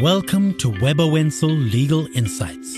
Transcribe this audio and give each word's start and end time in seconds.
Welcome 0.00 0.54
to 0.58 0.68
Webber 0.80 1.08
Wentzel 1.08 1.50
Legal 1.50 2.06
Insights. 2.14 2.76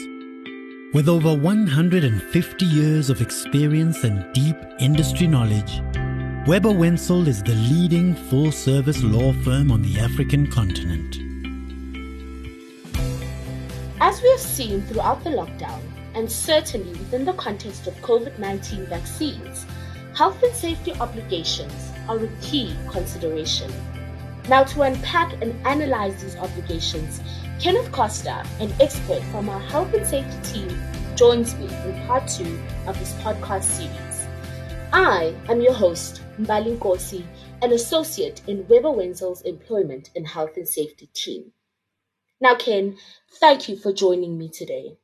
With 0.95 1.07
over 1.07 1.35
150 1.35 2.65
years 2.65 3.11
of 3.11 3.21
experience 3.21 4.05
and 4.05 4.25
deep 4.33 4.57
industry 4.79 5.27
knowledge, 5.27 5.83
Webber 6.47 6.71
Wentzel 6.71 7.29
is 7.29 7.43
the 7.43 7.55
leading 7.55 8.15
full 8.15 8.51
service 8.51 9.03
law 9.03 9.35
firm 9.45 9.71
on 9.71 9.83
the 9.83 10.01
African 10.01 10.51
continent. 10.51 11.17
As 14.01 14.23
we 14.23 14.31
have 14.31 14.41
seen 14.41 14.81
throughout 14.85 15.23
the 15.23 15.29
lockdown, 15.29 15.83
and 16.15 16.33
certainly 16.33 16.93
within 16.93 17.27
the 17.27 17.35
context 17.35 17.87
of 17.87 17.93
COVID 17.97 18.39
19 18.39 18.87
vaccines, 18.87 19.67
health 20.15 20.43
and 20.43 20.55
safety 20.55 20.95
obligations 20.95 21.91
are 22.09 22.25
a 22.25 22.29
key 22.41 22.75
consideration. 22.91 23.71
Now, 24.51 24.65
to 24.65 24.83
unpack 24.83 25.41
and 25.43 25.55
analyze 25.65 26.21
these 26.21 26.35
obligations, 26.35 27.21
Kenneth 27.61 27.93
Coster, 27.93 28.43
an 28.59 28.75
expert 28.81 29.23
from 29.31 29.49
our 29.49 29.61
health 29.61 29.95
and 29.95 30.05
safety 30.05 30.39
team, 30.43 30.83
joins 31.15 31.55
me 31.55 31.67
in 31.67 32.05
part 32.09 32.27
two 32.27 32.61
of 32.89 32.99
this 32.99 33.13
podcast 33.23 33.63
series. 33.63 34.27
I 34.93 35.37
am 35.49 35.61
your 35.61 35.73
host, 35.73 36.23
Mbali 36.37 36.77
Nkosi, 36.77 37.25
an 37.63 37.71
associate 37.73 38.43
in 38.49 38.67
Webber 38.67 38.91
Wentzel's 38.91 39.43
employment 39.43 40.11
and 40.17 40.27
health 40.27 40.57
and 40.57 40.67
safety 40.67 41.09
team. 41.15 41.53
Now, 42.41 42.57
Ken, 42.57 42.97
thank 43.39 43.69
you 43.69 43.77
for 43.77 43.93
joining 43.93 44.37
me 44.37 44.49
today. 44.49 44.97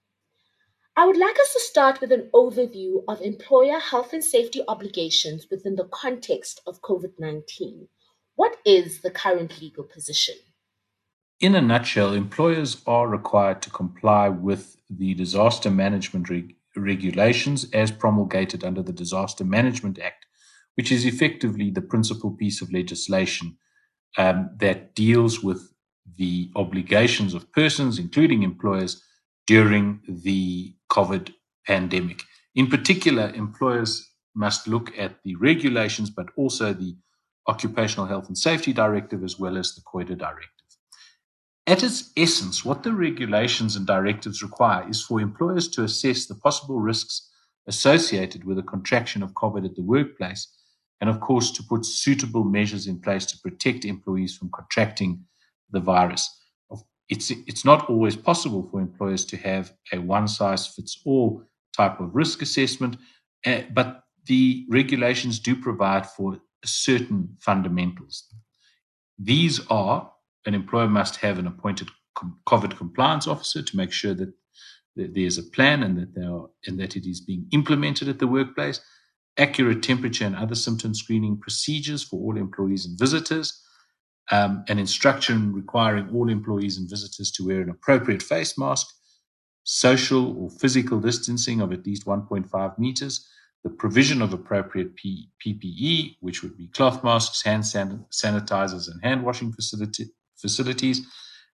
I 0.96 1.06
would 1.06 1.16
like 1.16 1.38
us 1.38 1.52
to 1.52 1.60
start 1.60 2.00
with 2.00 2.10
an 2.10 2.30
overview 2.34 3.04
of 3.06 3.22
employer 3.22 3.78
health 3.78 4.12
and 4.12 4.24
safety 4.24 4.62
obligations 4.66 5.46
within 5.52 5.76
the 5.76 5.88
context 5.92 6.62
of 6.66 6.82
COVID 6.82 7.20
19. 7.20 7.86
What 8.36 8.56
is 8.64 9.00
the 9.00 9.10
current 9.10 9.60
legal 9.60 9.84
position? 9.84 10.36
In 11.40 11.54
a 11.54 11.60
nutshell, 11.60 12.12
employers 12.12 12.82
are 12.86 13.08
required 13.08 13.60
to 13.62 13.70
comply 13.70 14.28
with 14.28 14.76
the 14.88 15.14
disaster 15.14 15.70
management 15.70 16.30
reg- 16.30 16.54
regulations 16.76 17.66
as 17.72 17.90
promulgated 17.90 18.64
under 18.64 18.82
the 18.82 18.92
Disaster 18.92 19.44
Management 19.44 19.98
Act, 19.98 20.26
which 20.76 20.92
is 20.92 21.04
effectively 21.04 21.70
the 21.70 21.82
principal 21.82 22.30
piece 22.30 22.62
of 22.62 22.72
legislation 22.72 23.56
um, 24.18 24.50
that 24.58 24.94
deals 24.94 25.42
with 25.42 25.72
the 26.16 26.50
obligations 26.56 27.34
of 27.34 27.50
persons, 27.52 27.98
including 27.98 28.42
employers, 28.42 29.02
during 29.46 30.00
the 30.08 30.74
COVID 30.90 31.32
pandemic. 31.66 32.22
In 32.54 32.66
particular, 32.68 33.32
employers 33.34 34.10
must 34.34 34.68
look 34.68 34.96
at 34.98 35.22
the 35.24 35.34
regulations, 35.36 36.10
but 36.10 36.26
also 36.36 36.72
the 36.72 36.96
Occupational 37.48 38.06
Health 38.06 38.28
and 38.28 38.36
Safety 38.36 38.72
Directive 38.72 39.22
as 39.22 39.38
well 39.38 39.56
as 39.56 39.74
the 39.74 39.82
COIDA 39.82 40.16
Directive. 40.18 40.50
At 41.66 41.82
its 41.82 42.12
essence, 42.16 42.64
what 42.64 42.84
the 42.84 42.92
regulations 42.92 43.74
and 43.74 43.86
directives 43.86 44.42
require 44.42 44.88
is 44.88 45.02
for 45.02 45.20
employers 45.20 45.68
to 45.68 45.82
assess 45.82 46.26
the 46.26 46.36
possible 46.36 46.78
risks 46.78 47.28
associated 47.66 48.44
with 48.44 48.58
a 48.58 48.62
contraction 48.62 49.22
of 49.22 49.34
COVID 49.34 49.64
at 49.64 49.74
the 49.74 49.82
workplace, 49.82 50.46
and 51.00 51.10
of 51.10 51.20
course, 51.20 51.50
to 51.50 51.62
put 51.64 51.84
suitable 51.84 52.44
measures 52.44 52.86
in 52.86 53.00
place 53.00 53.26
to 53.26 53.38
protect 53.38 53.84
employees 53.84 54.36
from 54.36 54.50
contracting 54.50 55.24
the 55.70 55.80
virus. 55.80 56.30
It's, 57.08 57.30
it's 57.30 57.64
not 57.64 57.88
always 57.88 58.16
possible 58.16 58.68
for 58.70 58.80
employers 58.80 59.24
to 59.26 59.36
have 59.36 59.72
a 59.92 59.98
one 59.98 60.28
size 60.28 60.66
fits 60.66 61.00
all 61.04 61.42
type 61.76 62.00
of 62.00 62.14
risk 62.14 62.42
assessment, 62.42 62.96
uh, 63.44 63.62
but 63.72 64.02
the 64.26 64.66
regulations 64.68 65.38
do 65.38 65.54
provide 65.54 66.06
for 66.06 66.38
certain 66.66 67.36
fundamentals. 67.40 68.24
These 69.18 69.60
are 69.68 70.12
an 70.46 70.54
employer 70.54 70.88
must 70.88 71.16
have 71.16 71.38
an 71.38 71.46
appointed 71.46 71.88
COVID 72.46 72.76
compliance 72.76 73.26
officer 73.26 73.62
to 73.62 73.76
make 73.76 73.92
sure 73.92 74.14
that 74.14 74.32
there's 74.96 75.38
a 75.38 75.42
plan 75.42 75.82
and 75.82 75.98
that 75.98 76.14
they 76.14 76.24
are 76.24 76.48
and 76.66 76.80
that 76.80 76.96
it 76.96 77.08
is 77.08 77.20
being 77.20 77.46
implemented 77.52 78.08
at 78.08 78.18
the 78.18 78.26
workplace. 78.26 78.80
Accurate 79.38 79.82
temperature 79.82 80.24
and 80.24 80.34
other 80.34 80.54
symptom 80.54 80.94
screening 80.94 81.38
procedures 81.38 82.02
for 82.02 82.16
all 82.16 82.38
employees 82.38 82.86
and 82.86 82.98
visitors. 82.98 83.62
Um, 84.32 84.64
an 84.68 84.78
instruction 84.78 85.52
requiring 85.52 86.10
all 86.10 86.28
employees 86.30 86.78
and 86.78 86.88
visitors 86.88 87.30
to 87.32 87.46
wear 87.46 87.60
an 87.60 87.70
appropriate 87.70 88.22
face 88.22 88.58
mask, 88.58 88.88
social 89.62 90.36
or 90.36 90.50
physical 90.50 90.98
distancing 90.98 91.60
of 91.60 91.72
at 91.72 91.86
least 91.86 92.06
1.5 92.06 92.78
meters, 92.78 93.28
the 93.66 93.70
provision 93.70 94.22
of 94.22 94.32
appropriate 94.32 94.94
P- 94.94 95.28
PPE, 95.44 96.18
which 96.20 96.40
would 96.44 96.56
be 96.56 96.68
cloth 96.68 97.02
masks, 97.02 97.42
hand 97.42 97.66
san- 97.66 98.06
sanitizers, 98.12 98.88
and 98.88 99.02
hand 99.02 99.24
washing 99.24 99.52
facility- 99.52 100.12
facilities, 100.36 101.04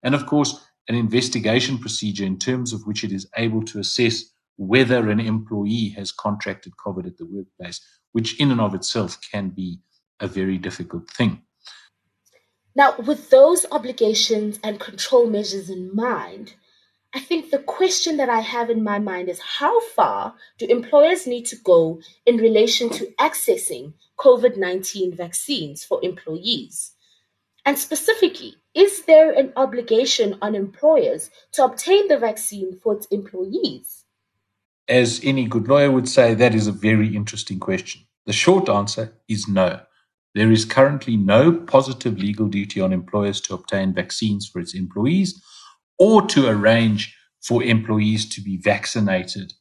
and 0.02 0.14
of 0.14 0.26
course, 0.26 0.62
an 0.90 0.94
investigation 0.94 1.78
procedure 1.78 2.26
in 2.26 2.38
terms 2.38 2.74
of 2.74 2.86
which 2.86 3.02
it 3.02 3.12
is 3.12 3.26
able 3.38 3.62
to 3.64 3.78
assess 3.78 4.24
whether 4.56 5.08
an 5.08 5.20
employee 5.20 5.88
has 5.96 6.12
contracted 6.12 6.74
COVID 6.84 7.06
at 7.06 7.16
the 7.16 7.24
workplace, 7.24 7.80
which 8.12 8.38
in 8.38 8.50
and 8.50 8.60
of 8.60 8.74
itself 8.74 9.18
can 9.32 9.48
be 9.48 9.80
a 10.20 10.28
very 10.28 10.58
difficult 10.58 11.08
thing. 11.08 11.40
Now, 12.76 12.94
with 12.98 13.30
those 13.30 13.64
obligations 13.72 14.60
and 14.62 14.78
control 14.78 15.30
measures 15.30 15.70
in 15.70 15.94
mind, 15.94 16.56
I 17.14 17.20
think 17.20 17.50
the 17.50 17.58
question 17.58 18.16
that 18.16 18.30
I 18.30 18.40
have 18.40 18.70
in 18.70 18.82
my 18.82 18.98
mind 18.98 19.28
is 19.28 19.38
how 19.58 19.80
far 19.80 20.34
do 20.58 20.66
employers 20.66 21.26
need 21.26 21.44
to 21.46 21.56
go 21.56 22.00
in 22.24 22.38
relation 22.38 22.88
to 22.90 23.06
accessing 23.20 23.92
COVID 24.18 24.56
19 24.56 25.14
vaccines 25.14 25.84
for 25.84 26.00
employees? 26.02 26.92
And 27.66 27.78
specifically, 27.78 28.54
is 28.74 29.04
there 29.04 29.30
an 29.30 29.52
obligation 29.56 30.38
on 30.40 30.54
employers 30.54 31.30
to 31.52 31.64
obtain 31.64 32.08
the 32.08 32.18
vaccine 32.18 32.78
for 32.82 32.94
its 32.94 33.06
employees? 33.06 34.04
As 34.88 35.20
any 35.22 35.46
good 35.46 35.68
lawyer 35.68 35.90
would 35.90 36.08
say, 36.08 36.34
that 36.34 36.54
is 36.54 36.66
a 36.66 36.72
very 36.72 37.14
interesting 37.14 37.60
question. 37.60 38.02
The 38.24 38.32
short 38.32 38.68
answer 38.70 39.12
is 39.28 39.46
no. 39.46 39.80
There 40.34 40.50
is 40.50 40.64
currently 40.64 41.18
no 41.18 41.52
positive 41.52 42.18
legal 42.18 42.48
duty 42.48 42.80
on 42.80 42.92
employers 42.92 43.40
to 43.42 43.54
obtain 43.54 43.92
vaccines 43.92 44.48
for 44.48 44.60
its 44.60 44.74
employees 44.74 45.40
or 46.02 46.26
to 46.26 46.48
arrange 46.48 47.16
for 47.40 47.62
employees 47.62 48.28
to 48.28 48.40
be 48.40 48.56
vaccinated 48.56 49.52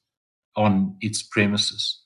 on 0.56 0.96
its 1.00 1.22
premises. 1.22 2.02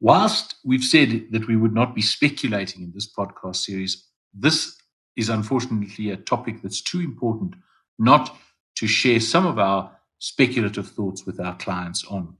Whilst 0.00 0.56
we've 0.64 0.82
said 0.82 1.26
that 1.30 1.46
we 1.46 1.54
would 1.54 1.72
not 1.72 1.94
be 1.94 2.02
speculating 2.02 2.82
in 2.82 2.90
this 2.92 3.08
podcast 3.08 3.54
series, 3.54 4.04
this 4.34 4.76
is 5.14 5.28
unfortunately 5.28 6.10
a 6.10 6.16
topic 6.16 6.60
that's 6.60 6.82
too 6.82 6.98
important 6.98 7.54
not 8.00 8.36
to 8.74 8.88
share 8.88 9.20
some 9.20 9.46
of 9.46 9.60
our 9.60 9.96
speculative 10.18 10.88
thoughts 10.88 11.24
with 11.24 11.38
our 11.38 11.56
clients 11.56 12.04
on. 12.06 12.36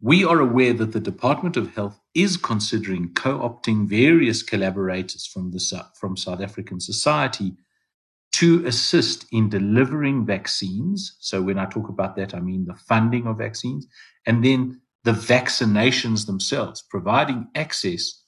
We 0.00 0.24
are 0.24 0.40
aware 0.40 0.72
that 0.72 0.92
the 0.92 1.00
Department 1.00 1.58
of 1.58 1.74
Health 1.74 2.00
is 2.14 2.38
considering 2.38 3.12
co 3.12 3.40
opting 3.40 3.86
various 3.86 4.42
collaborators 4.42 5.26
from, 5.26 5.50
the, 5.50 5.86
from 6.00 6.16
South 6.16 6.40
African 6.40 6.80
society 6.80 7.52
to 8.38 8.64
assist 8.66 9.26
in 9.32 9.48
delivering 9.48 10.24
vaccines. 10.24 11.16
So, 11.20 11.42
when 11.42 11.58
I 11.58 11.66
talk 11.66 11.88
about 11.88 12.14
that, 12.16 12.34
I 12.34 12.40
mean 12.40 12.66
the 12.66 12.74
funding 12.74 13.26
of 13.26 13.38
vaccines 13.38 13.86
and 14.26 14.44
then 14.44 14.80
the 15.04 15.12
vaccinations 15.12 16.26
themselves, 16.26 16.84
providing 16.88 17.48
access 17.54 18.22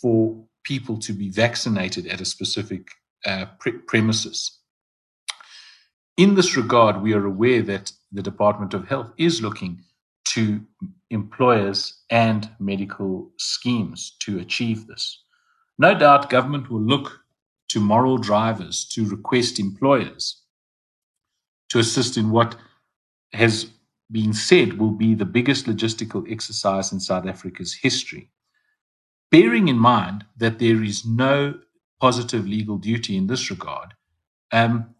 for 0.00 0.44
people 0.64 0.98
to 0.98 1.12
be 1.12 1.30
vaccinated 1.30 2.06
at 2.06 2.20
a 2.20 2.24
specific 2.24 2.88
uh, 3.26 3.46
pre- 3.58 3.78
premises. 3.78 4.58
In 6.16 6.34
this 6.34 6.56
regard, 6.56 7.02
we 7.02 7.14
are 7.14 7.24
aware 7.24 7.62
that 7.62 7.92
the 8.12 8.22
Department 8.22 8.74
of 8.74 8.86
Health 8.86 9.12
is 9.16 9.40
looking 9.40 9.82
to 10.26 10.60
employers 11.10 12.02
and 12.10 12.48
medical 12.60 13.32
schemes 13.38 14.16
to 14.20 14.38
achieve 14.38 14.86
this. 14.86 15.24
No 15.78 15.98
doubt 15.98 16.30
government 16.30 16.70
will 16.70 16.82
look 16.82 17.19
to 17.70 17.80
moral 17.80 18.18
drivers 18.18 18.84
to 18.84 19.08
request 19.08 19.58
employers 19.58 20.42
to 21.70 21.78
assist 21.78 22.16
in 22.16 22.30
what 22.30 22.56
has 23.32 23.70
been 24.10 24.32
said 24.32 24.78
will 24.78 24.90
be 24.90 25.14
the 25.14 25.24
biggest 25.24 25.66
logistical 25.66 26.30
exercise 26.30 26.92
in 26.92 26.98
South 27.00 27.26
Africa's 27.26 27.74
history. 27.74 28.28
Bearing 29.30 29.68
in 29.68 29.78
mind 29.78 30.24
that 30.36 30.58
there 30.58 30.82
is 30.82 31.06
no 31.06 31.54
positive 32.00 32.46
legal 32.46 32.76
duty 32.78 33.16
in 33.16 33.28
this 33.28 33.50
regard, 33.50 33.94
um, 34.52 34.94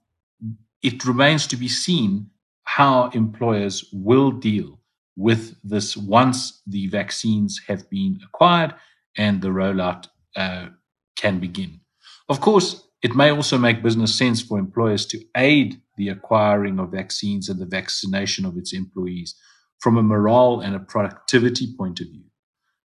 it 0.82 1.04
remains 1.04 1.46
to 1.48 1.56
be 1.56 1.68
seen 1.68 2.30
how 2.64 3.08
employers 3.10 3.84
will 3.92 4.30
deal 4.30 4.78
with 5.16 5.56
this 5.64 5.96
once 5.96 6.62
the 6.66 6.86
vaccines 6.86 7.60
have 7.66 7.90
been 7.90 8.20
acquired 8.24 8.74
and 9.16 9.42
the 9.42 9.48
rollout 9.48 10.06
uh, 10.36 10.66
can 11.16 11.40
begin. 11.40 11.79
Of 12.30 12.40
course, 12.40 12.88
it 13.02 13.16
may 13.16 13.30
also 13.30 13.58
make 13.58 13.82
business 13.82 14.16
sense 14.16 14.40
for 14.40 14.56
employers 14.56 15.04
to 15.06 15.20
aid 15.36 15.82
the 15.96 16.10
acquiring 16.10 16.78
of 16.78 16.92
vaccines 16.92 17.48
and 17.48 17.58
the 17.58 17.66
vaccination 17.66 18.44
of 18.44 18.56
its 18.56 18.72
employees 18.72 19.34
from 19.80 19.96
a 19.96 20.02
morale 20.02 20.60
and 20.60 20.76
a 20.76 20.78
productivity 20.78 21.74
point 21.76 21.98
of 21.98 22.06
view. 22.06 22.22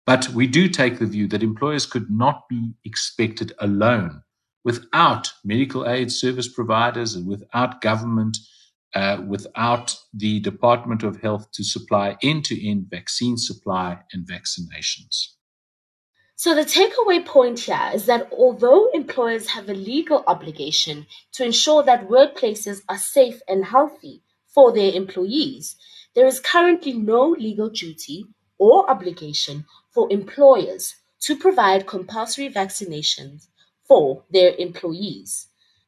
But 0.06 0.28
we 0.30 0.46
do 0.46 0.68
take 0.68 1.00
the 1.00 1.06
view 1.06 1.26
that 1.30 1.42
employers 1.42 1.86
could 1.86 2.12
not 2.12 2.50
be 2.50 2.74
expected 2.84 3.54
alone 3.60 4.24
without 4.66 5.32
medical 5.46 5.88
aid 5.88 6.12
service 6.12 6.52
providers 6.52 7.16
and 7.16 7.26
without 7.26 7.80
government, 7.80 8.38
uh, 8.94 9.22
without 9.26 9.96
the 10.14 10.42
Department 10.42 11.02
of 11.02 11.22
Health 11.22 11.50
to 11.54 11.64
supply 11.64 12.18
end 12.22 12.44
to 12.46 12.70
end 12.70 12.88
vaccine 12.90 13.38
supply 13.38 14.00
and 14.12 14.28
vaccinations. 14.28 15.39
So, 16.42 16.56
the 16.56 16.62
takeaway 16.62 17.26
point 17.26 17.60
here 17.60 17.92
is 17.94 18.06
that 18.06 18.32
although 18.32 18.90
employers 18.92 19.48
have 19.48 19.68
a 19.68 19.74
legal 19.74 20.24
obligation 20.26 21.06
to 21.34 21.44
ensure 21.44 21.84
that 21.84 22.08
workplaces 22.08 22.82
are 22.88 22.98
safe 22.98 23.42
and 23.46 23.66
healthy 23.66 24.24
for 24.48 24.72
their 24.72 24.94
employees, 24.94 25.76
there 26.16 26.26
is 26.26 26.40
currently 26.40 26.94
no 26.94 27.28
legal 27.32 27.70
duty 27.70 28.26
or 28.58 28.90
obligation 28.90 29.66
for 29.92 30.10
employers 30.10 30.96
to 31.24 31.36
provide 31.36 31.88
compulsory 31.88 32.50
vaccinations 32.50 33.48
for 33.84 34.24
their 34.32 34.56
employees. 34.56 35.48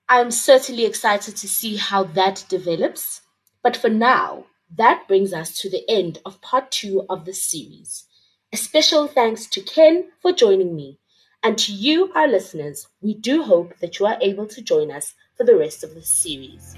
I'm 0.10 0.32
certainly 0.32 0.84
excited 0.84 1.38
to 1.38 1.48
see 1.48 1.78
how 1.78 2.04
that 2.04 2.44
develops, 2.50 3.22
but 3.64 3.78
for 3.78 3.90
now, 3.90 4.48
that 4.76 5.08
brings 5.08 5.32
us 5.32 5.58
to 5.62 5.70
the 5.70 5.90
end 5.90 6.20
of 6.26 6.42
part 6.42 6.72
two 6.72 7.06
of 7.10 7.24
the 7.24 7.34
series. 7.34 8.04
A 8.54 8.58
special 8.58 9.08
thanks 9.08 9.46
to 9.46 9.62
Ken 9.62 10.10
for 10.22 10.34
joining 10.34 10.76
me, 10.76 11.00
and 11.42 11.58
to 11.58 11.72
you, 11.72 12.12
our 12.14 12.28
listeners, 12.28 12.86
we 13.02 13.14
do 13.14 13.44
hope 13.44 13.74
that 13.80 13.98
you 13.98 14.06
are 14.06 14.18
able 14.20 14.46
to 14.48 14.62
join 14.62 14.92
us 14.92 15.14
for 15.38 15.46
the 15.46 15.56
rest 15.56 15.86
of 15.86 15.96
the 15.96 16.02
series. 16.02 16.76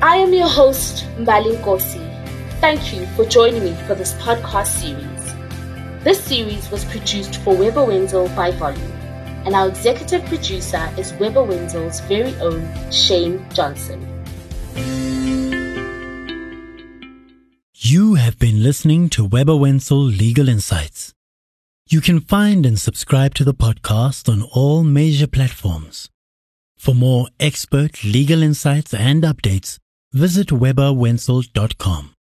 I 0.00 0.18
am 0.18 0.32
your 0.32 0.46
host, 0.46 1.04
Mbali 1.18 1.56
Nkosi. 1.56 2.60
Thank 2.60 2.94
you 2.94 3.04
for 3.16 3.24
joining 3.24 3.64
me 3.64 3.74
for 3.88 3.96
this 3.96 4.12
podcast 4.22 4.68
series. 4.68 6.04
This 6.04 6.22
series 6.22 6.70
was 6.70 6.84
produced 6.84 7.38
for 7.38 7.56
Webber 7.56 7.84
Wentzel 7.84 8.28
by 8.36 8.52
Volume, 8.52 8.92
and 9.44 9.56
our 9.56 9.66
executive 9.66 10.24
producer 10.26 10.88
is 10.96 11.12
Webber 11.14 11.42
Wentzel's 11.42 11.98
very 12.02 12.36
own 12.36 12.62
Shane 12.92 13.44
Johnson. 13.52 13.98
You 17.84 18.14
have 18.14 18.38
been 18.38 18.62
listening 18.62 19.08
to 19.08 19.24
Webber 19.24 19.56
Wentzel 19.56 20.04
Legal 20.04 20.48
Insights. 20.48 21.12
You 21.88 22.00
can 22.00 22.20
find 22.20 22.64
and 22.64 22.78
subscribe 22.78 23.34
to 23.34 23.42
the 23.42 23.54
podcast 23.54 24.28
on 24.28 24.48
all 24.54 24.84
major 24.84 25.26
platforms. 25.26 26.08
For 26.78 26.94
more 26.94 27.26
expert 27.40 28.04
legal 28.04 28.40
insights 28.40 28.94
and 28.94 29.24
updates, 29.24 29.78
visit 30.12 30.50
webberwentzel.com. 30.50 32.14